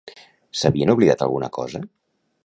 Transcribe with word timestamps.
S'havien 0.61 0.91
oblidat 0.93 1.21
alguna 1.25 1.51
cosa? 1.61 1.83